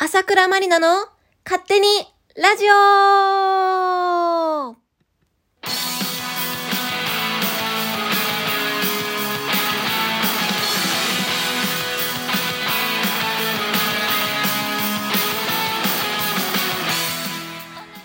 [0.00, 1.08] 朝倉まりなの
[1.44, 1.88] 勝手に
[2.36, 2.72] ラジオ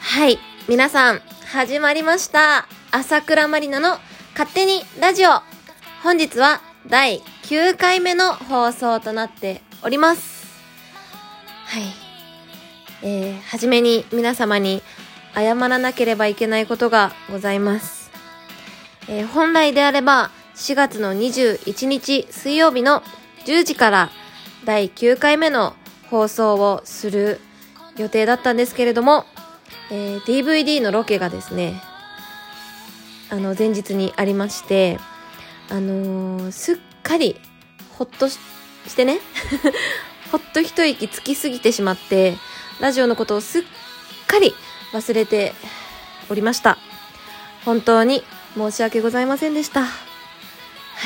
[0.01, 2.67] はい、皆さん、始まりました。
[2.89, 3.99] 朝倉まりなの
[4.31, 5.29] 勝手にラジオ。
[6.01, 10.32] 本日は第9回目の放送となっております。
[11.73, 11.85] はい。
[13.01, 14.83] えー、はじめに皆様に
[15.33, 18.11] 謝らなければいけないことがございます。
[19.09, 23.01] えー、本来であれば4月の21日水曜日の
[23.47, 24.11] 10時から
[24.65, 25.73] 第9回目の
[26.11, 27.41] 放送をする
[27.97, 29.25] 予定だったんですけれども、
[29.89, 31.81] えー DVD のロケがですね、
[33.31, 34.99] あの、前日にありまして、
[35.71, 37.35] あのーすっかり、
[37.97, 38.37] ほっとし
[38.87, 39.19] してね、
[40.33, 42.37] ほっと一息つきすぎてしまって、
[42.79, 43.63] ラジオのことをすっ
[44.25, 44.55] かり
[44.91, 45.53] 忘れて
[46.27, 46.79] おりました。
[47.65, 48.23] 本当に
[48.55, 49.83] 申し訳ございませんでした。
[49.83, 49.91] は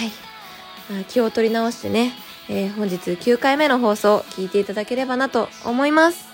[0.05, 1.03] い。
[1.09, 2.13] 気を取り直してね、
[2.47, 6.29] えー本日9回目の放送を聞いていただければなと思います。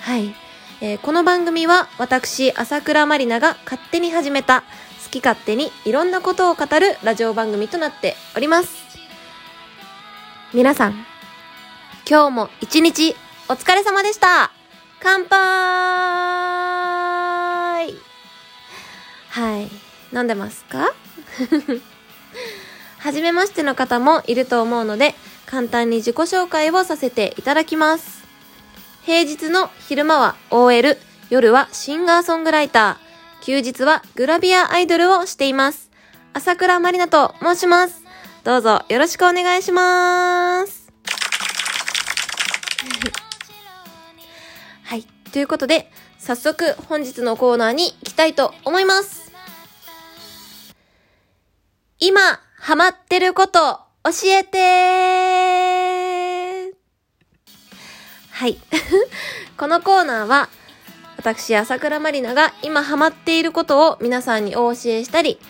[0.00, 0.34] はい。
[0.80, 4.62] えーこの番組は私、朝倉まりなが勝手に始めた、
[5.04, 8.88] 好き勝手にいろんなことを語るラジオ番組となっております。
[10.52, 11.06] 皆さん、
[12.08, 13.14] 今日も一日
[13.50, 14.50] お疲れ様でした
[15.00, 15.38] 乾杯
[19.28, 19.68] はい。
[20.12, 20.94] 飲んでますか？
[22.98, 25.14] はじめましての方もいると思うので、
[25.46, 28.24] 簡単に自己紹介をさせていただきます。
[29.04, 30.98] 平日の昼間は OL、
[31.30, 35.90] 夜はシンガーソングライター、休日はグラビアアイドルをしています。
[36.32, 38.02] 朝倉まりなと申します。
[38.44, 40.87] どうぞよろしくお願いします。
[44.84, 45.04] はい。
[45.32, 49.32] ということで、早速本日のコーナーに行きたいと思います。
[51.98, 54.58] 今、ハマってること、教えて
[58.30, 58.58] はい。
[59.58, 60.48] このコーナーは、
[61.16, 65.40] 私、朝倉まりなが今ハマっていることを皆さんにお教えしたり、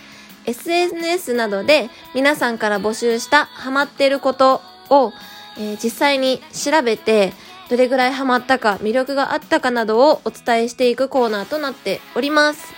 [0.45, 5.13] SNS などで皆さんから募集したハマってることを、
[5.59, 7.33] えー実際に調べて、
[7.69, 12.73] どれぐらいハマったか、魅力があったかなどをお伝えしていくコーナーとなっております。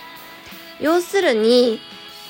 [0.80, 1.80] 要するに、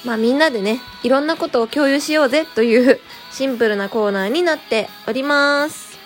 [0.04, 3.00] まあみんなでね、いろんなことを共有しようぜという
[3.32, 5.98] シンプルなコーナーになっております。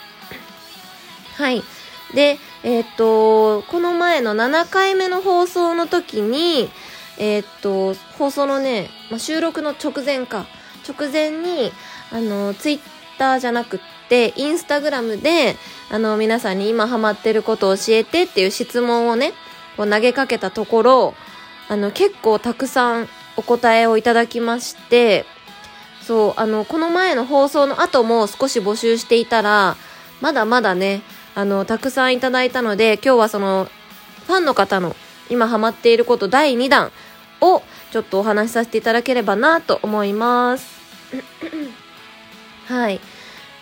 [1.36, 1.62] はい。
[2.14, 6.70] で、えーっと、この前の7回目の放送の時に、
[7.18, 10.46] えーっと、放送のね、まあ、収録の直前か、
[10.88, 11.72] 直前に、
[12.12, 12.80] あの、ツイッ
[13.18, 13.95] ターじゃなくて、
[14.36, 15.56] インスタグラムで、
[15.90, 19.32] あの、皆さんに今ハマってることを教えてっていう質問をね、
[19.76, 21.14] こう投げかけたところ、
[21.68, 25.24] あの、結構たくさんお答えをいただきまして、
[26.02, 29.76] そう、あの、この前の放送の後も少し募集していたら、
[30.20, 31.02] まだまだね、
[31.34, 33.68] あの、たくさんいただいたので、今日はその、
[34.26, 34.96] ファンの方の
[35.28, 36.92] 今ハマっていること第2弾
[37.40, 37.62] を
[37.92, 40.76] ちょっとお話しさせていただければなと思います。
[42.66, 43.00] はい。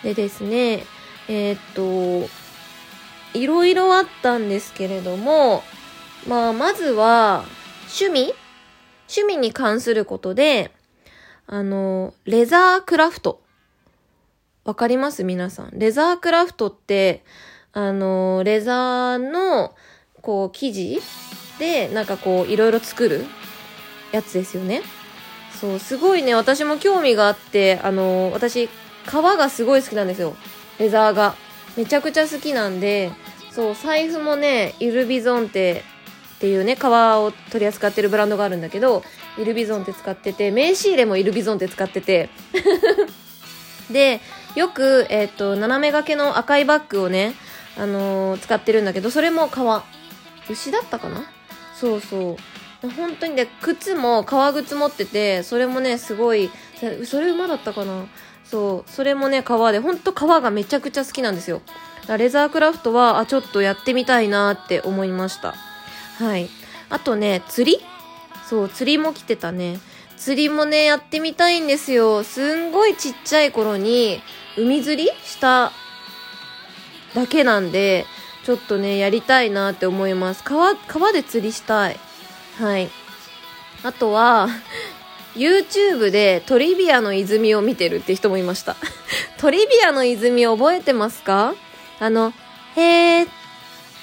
[0.05, 0.85] でですね、
[1.29, 2.29] えーっと、
[3.37, 5.65] いろいろあったんですけれども、
[6.29, 7.45] まあ、まずは、
[7.87, 8.35] 趣味？
[9.09, 10.71] 趣味に関することで、
[11.47, 13.43] あの、レザークラフト。
[14.65, 15.25] わかります？
[15.25, 15.71] 皆さん。
[15.73, 17.25] レザークラフトって、
[17.73, 19.75] あの、レザーの、
[20.23, 21.01] こう、生地？
[21.59, 23.25] で、なんかこう、いろいろ作る？
[24.13, 24.83] やつですよね。
[25.61, 28.69] そう、すごいね、私も興味があって、あの、私、
[29.07, 30.37] 革がすごい好きなんですよ。
[30.79, 31.35] レザーが。
[31.77, 33.11] めちゃくちゃ好きなんで、
[33.51, 35.83] そう、財布もね、イルビゾンテ
[36.37, 39.03] っていうね、革を取り扱ってるブランドがあるんだけど、
[39.39, 42.29] イルビゾンテ使ってて、名刺入れもイルビゾンテ使ってて、
[43.91, 44.21] で、
[44.55, 47.35] よく、えっ、と、斜め掛けの赤いバッグをね、
[47.77, 49.85] あのー使ってるんだけど、それも革。
[50.49, 51.25] 牛だったかな？
[51.75, 52.37] そうそ
[52.83, 52.91] う。
[52.91, 56.51] 本当にね、靴も革靴持ってて、それもね、すごい、
[57.05, 58.07] それ馬だったかな？
[58.55, 61.61] そう、それもね、革で、ほんと革がめちゃくちゃ好きなんですよ。
[62.03, 65.57] だからレザークラフトは、あ、ちょっとやってみたいなって思いました。
[66.21, 66.49] はい。
[66.89, 67.81] あとね、釣り？
[68.49, 69.81] そう、釣りも来てたね。
[70.17, 72.23] 釣りもね、やってみたいんですよ。
[72.23, 74.23] すんごいちっちゃい頃に、
[74.57, 75.73] 海釣りした
[77.13, 78.07] だけなんで、
[78.45, 80.45] ちょっとね、やりたいなって思います。
[80.45, 81.99] 川、川で釣りしたい。
[82.61, 82.89] はい。
[83.83, 84.47] あとは、
[85.35, 88.77] YouTube でトリビアの泉を見てるって人もいました。
[89.39, 91.55] トリビアの泉覚えてますか？
[92.01, 92.33] あの、
[92.77, 93.29] へー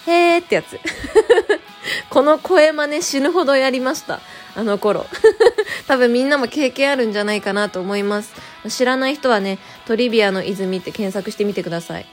[0.08, 0.80] へーってやつ。
[2.10, 4.20] この声真似死ぬほどやりました。
[4.56, 5.06] あの頃。
[5.88, 8.34] 多分みんなも経験あるんじゃないかなと思います。
[8.68, 12.06] 知らない人はね、トリビアの泉って検索してみてください。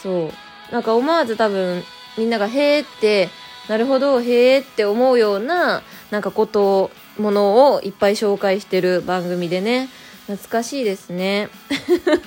[0.00, 0.30] そ
[0.70, 0.72] う。
[0.72, 1.84] なんか思わず多分
[2.16, 3.28] みんながへーって、
[3.68, 9.88] なるほど、へーって思うような、なんかこと、ものをいっぱい紹介してる番組でね、
[10.26, 11.48] 懐かしいですね。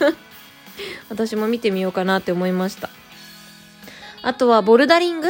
[1.09, 2.89] 私も見てみようかなって思いました。
[4.21, 5.27] あとは、ボルダリング？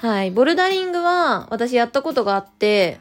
[0.00, 0.30] はい。
[0.30, 2.98] ボルダリングは、私やったことがあって、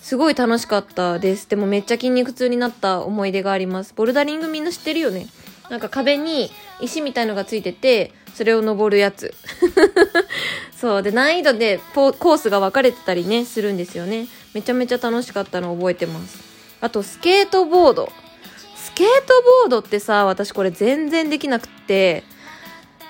[0.00, 1.48] すごい楽しかったです。
[1.48, 3.94] でもめっちゃ筋肉痛になった思い出があります。
[3.94, 5.26] ボルダリングみんな知ってるよね？
[5.70, 6.50] なんか壁に
[6.80, 9.32] 石みたいのがついてて、それを登るやつ。
[10.76, 11.02] そう。
[11.02, 14.26] で、難易度でコースが分かれてたりね、するんですよね。
[14.52, 16.38] めちゃめちゃ楽しかったの覚えてます。
[16.80, 18.12] あと、スケートボード。
[18.76, 22.24] スケートボードってさ、私これ全然できなくって、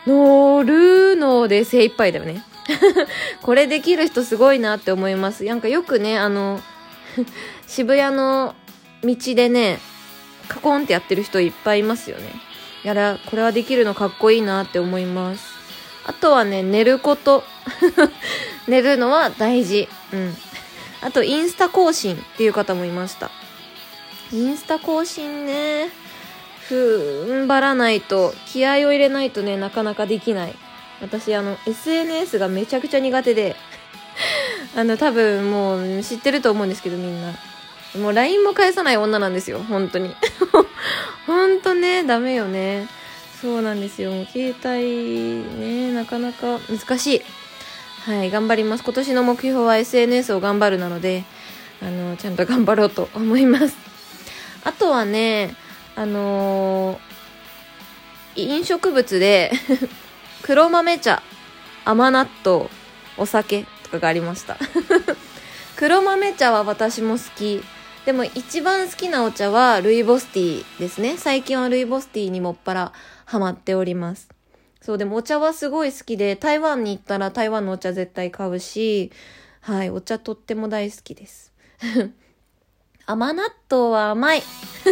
[0.07, 2.45] 乗るので精一杯だよね。
[3.43, 5.45] これできる人すごいなって思います。
[5.45, 6.61] なんかよくね、あの、
[7.67, 8.55] 渋谷の
[9.03, 9.81] 道でね、
[10.49, 12.29] カコンってやってる人いっぱいいますよね。
[12.85, 15.45] やら、これはできるのかっこいいなって思います。
[16.05, 17.43] あとはね、寝ること。
[18.69, 19.89] 寝るのは大事。
[20.13, 20.37] うん。
[21.01, 23.31] あと、インスタ更新っていう方もいました。
[24.33, 25.91] インスタ更新ね。
[26.69, 30.55] 踏ん張らないと、気合を入れないとね、なかなかできない。
[31.01, 33.57] 私、あの、SNS がめちゃくちゃ苦手で、
[34.77, 37.35] あの、多分もう知ってると思うんですけど、みんな。
[37.99, 40.15] もう LINE も返さない女なんですよ、本当に。
[41.27, 42.89] 本当ね、ダメよね。
[43.41, 44.11] そうなんですよ。
[44.33, 47.23] 携帯ね、なかなか難しい。
[48.05, 48.85] はい、頑張ります。
[48.85, 51.25] 今年の目標は SNS を頑張るなので、
[51.83, 53.77] あの、ちゃんと頑張ろうと思います。
[54.65, 55.55] あとはね、
[55.95, 59.53] あのー、飲食物で
[60.43, 61.23] 黒豆茶、
[61.85, 62.67] 甘納豆、
[63.17, 64.59] お酒とかがありました。
[65.77, 67.63] 黒豆茶は私も好き。
[68.05, 71.17] でも一番好きなお茶はルイボスティーですね。
[71.17, 72.93] 最近はルイボスティーにもっぱら
[73.25, 74.29] ハマっております。
[74.83, 79.11] そう、でもお茶はすごい好きで、台湾に行ったら台湾のお茶絶対買うし、
[79.63, 81.51] はい、お茶とっても大好きです。
[83.07, 84.43] 甘納豆は甘い。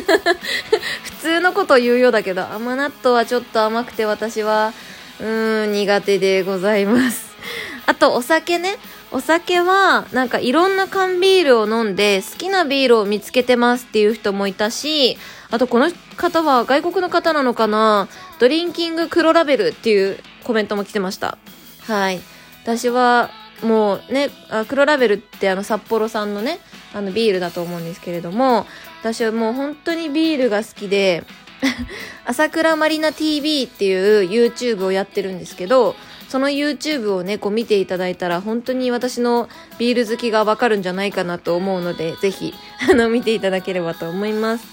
[1.05, 4.73] 普通のこと言うようだけど、甘納豆はちょっと甘くて私は、
[5.21, 7.31] うーん、苦手でございます。
[7.85, 8.79] あと、お酒ね。
[9.13, 15.19] お酒は、なんかいろんな缶ビールを飲んで、好きなビールを見つけてますっていう人もいたし、
[15.51, 18.09] あとこの方は外国の方なのかな？
[18.39, 21.37] ドリンキング黒ラベルっていうコメントも来てました。
[21.83, 22.21] はい。
[22.63, 23.31] 私は、
[23.63, 26.59] もうね、あ黒ラベルってあの札幌産のね、
[26.95, 28.67] あのビールだと思うんですけれども、
[29.03, 31.25] 私はもう本当にビールが好きで、
[32.25, 35.97] 朝倉まりな TV っていう YouTube をやってるんですけど、
[36.33, 42.55] その YouTube をね、こう見ていただいたら、本当に私のビール好きがわかるんじゃないかなと思うので、ぜひ、
[42.91, 44.65] あの、見ていただければと思います。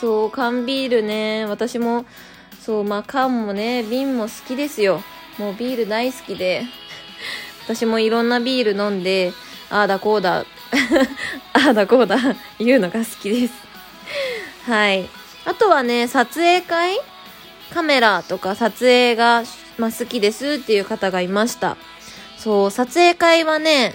[0.00, 2.06] そう、缶ビールね、私も、
[2.64, 5.02] そう、まあ缶もね、瓶も好きですよ。
[5.36, 6.64] もうビール大好きで、
[7.68, 9.34] 私もいろんなビール飲んで、
[9.68, 10.46] ああだこうだ、
[11.52, 12.16] ああだこうだ、
[12.58, 13.52] 言うのが好きです。
[14.64, 15.06] はい。
[15.44, 16.98] あとはね、撮影会？
[17.74, 19.44] カメラとか撮影が
[19.80, 21.76] まあ、好きですっていう方がいました。
[22.36, 23.94] そう、撮影会はね、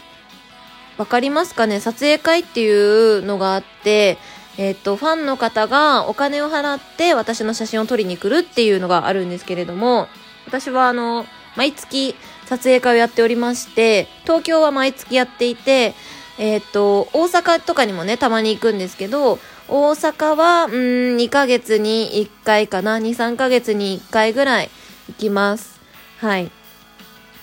[0.97, 1.79] わかりますかね？
[1.79, 4.17] 撮影会っていうのがあって、
[4.57, 10.07] えっ、と、ファンの方がお金を払って私の写真を撮りに来るっていうのがあるんですけれども、
[10.47, 11.25] 私はあの、
[11.55, 12.15] 毎月
[12.45, 15.93] 撮影会をやっておりまして、東京は毎月やっていて、
[16.37, 20.71] えっ、と、大阪とかにもね、たまに行くんですけど、大阪は、うん、
[21.17, 24.69] 2ヶ月に1回かな、2、3ヶ月に1回ぐらい
[25.17, 25.79] きます。
[26.19, 26.51] はい。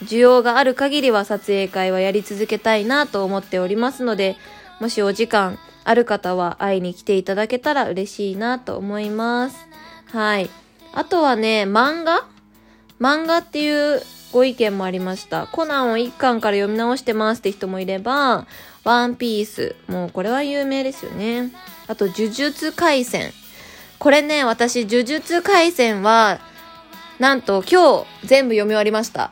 [0.03, 4.37] 需要がある限りは撮影会はやり続けたいなと思っておりますので、
[4.81, 9.57] もしお時間ある方は会いに来ていただけたら嬉しいなと思います。
[10.13, 10.51] はい。
[10.93, 12.27] あとはね、漫画？
[13.01, 14.03] 漫画っていう
[14.33, 15.47] ご意見もありました。
[15.47, 18.47] コナンを1巻から読み直してますって人もいれば、
[18.85, 19.77] ワンピース。
[19.89, 21.53] もうこれは有名ですよね。
[21.87, 23.33] あと、呪術回戦。
[23.99, 26.41] これね、私、呪術回戦は
[27.23, 29.31] なんと今日全部読み終わりました。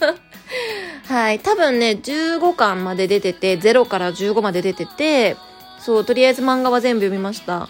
[1.08, 1.40] はい。
[1.40, 5.36] 多分ね、15巻まで出てて、0から15まで出てて、
[5.78, 7.68] そう、とりあえず漫画は全部読みました。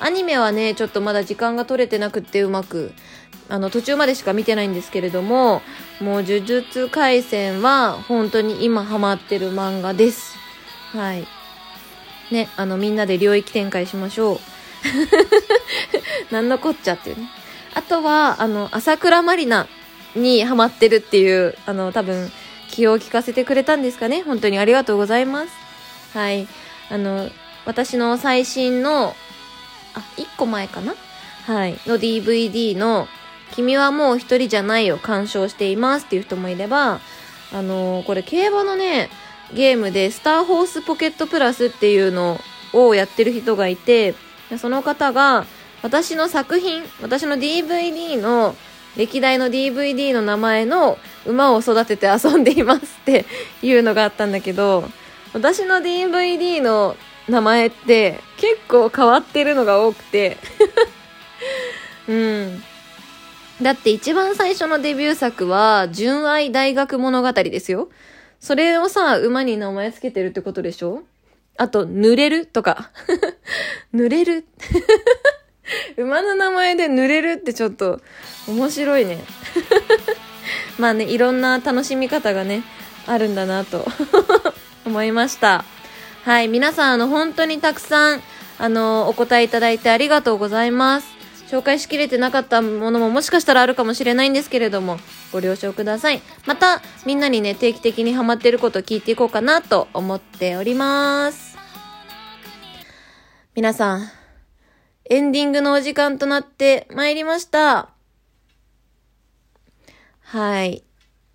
[0.00, 2.94] アニメはね、ちょっとまだ時間が取れてなくってうまく、
[3.50, 5.60] あの、途中までしか見てないんですけれども、
[6.00, 10.34] もう呪術回戦は本当に今ハマってる漫画です。
[10.94, 11.26] はい。
[12.30, 14.40] ね、あの、みんなで領域展開しましょう。
[16.32, 17.28] なんのこっちゃっていうね。
[17.78, 19.68] あとは、あの、朝倉まりな
[20.16, 22.28] にハマってるっていう、あの、多分、
[22.68, 24.22] 気を利かせてくれたんですかね。
[24.22, 25.52] 本当にありがとうございます。
[26.12, 26.48] はい。
[26.90, 27.30] あの、
[27.66, 29.14] 私の最新の、
[29.94, 30.96] あ、1個前かな？
[31.46, 31.78] はい。
[31.86, 33.06] の DVD の、
[33.52, 36.98] 君はもう一人じゃないを鑑賞していますっていう人もいれば、
[37.52, 39.08] あの、これ競馬のね、
[39.54, 42.40] ゲームでスターホースポケットプラスっていうの
[42.72, 44.16] をやってる人がいて、
[44.58, 45.46] その方が
[45.82, 48.54] 私の作品、私の DVD の
[48.96, 53.26] 歴代の DVD の名前の馬を育てて遊んでいますって
[53.62, 54.84] いうのがあったんだけど、
[55.32, 56.96] 私の DVD の
[57.28, 60.36] 名前って結構変わってるのが多くて
[62.08, 62.62] うん。
[63.60, 67.88] だって一番最初のデビュー作は、純愛大学物語ですよ。
[68.40, 71.02] それをさ、馬に名前つけてるってことでしょ？
[71.56, 72.90] あと、濡れるとか。
[73.92, 74.46] 濡れる
[75.96, 78.00] 馬の名前で濡れるってちょっと
[78.46, 79.18] 面白いね。
[80.78, 82.62] まあね、いろんな楽しみ方がね、
[83.06, 83.86] あるんだなと
[84.86, 85.64] 思いました。
[86.24, 88.22] はい、皆さん、あの、本当にたくさん、
[88.58, 91.18] あの、お答えいただいてありがとうございます。
[91.50, 94.98] 紹介しきれてなかったものももしかしたらあるかもしれないんですけれども、
[95.32, 96.20] ご了承ください。
[96.44, 101.56] また、みんなにね、定期的にハマってることを聞いていこうかなと思っております。
[103.54, 104.17] 皆さん、
[105.10, 107.90] エンディングのお時間となってまいりました。
[110.20, 110.84] はい。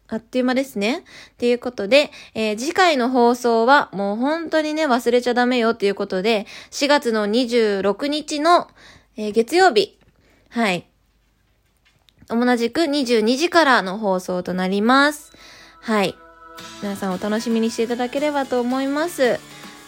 [0.07, 1.03] あっという間ですね。
[1.39, 8.67] ということで、えー、次回の放送はもう本当にね、忘れちゃダメよっていうことで、4月の26日の、
[9.17, 9.97] えー、月曜日、
[10.49, 10.85] はい。
[12.27, 15.31] 同じく22時からの放送となります。
[15.81, 16.15] はい。
[16.83, 19.39] 皆さんお楽しみにしていただければと思います。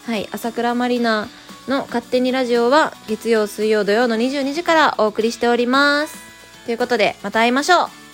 [0.06, 0.28] はい。
[0.32, 1.28] 朝倉まりな
[1.68, 6.16] の勝手にラジオは月曜、水曜、土曜の22時からお送りしております。
[6.64, 8.05] ということで、また会いましょう